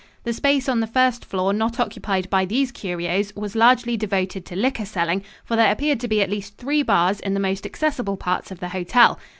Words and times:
The 0.23 0.33
space 0.33 0.67
on 0.67 0.79
the 0.79 0.87
first 0.87 1.23
floor 1.23 1.53
not 1.53 1.79
occupied 1.79 2.27
by 2.31 2.43
these 2.45 2.71
curios 2.71 3.35
was 3.35 3.55
largely 3.55 3.95
devoted 3.97 4.47
to 4.47 4.55
liquor 4.55 4.83
selling, 4.87 5.23
for 5.45 5.55
there 5.55 5.71
appeared 5.71 5.99
to 5.99 6.07
be 6.07 6.23
at 6.23 6.29
least 6.31 6.57
three 6.57 6.81
bars 6.81 7.19
in 7.19 7.35
the 7.35 7.39
most 7.39 7.67
accessible 7.67 8.17
parts 8.17 8.49
of 8.49 8.59
the 8.61 8.69
hotel. 8.69 9.19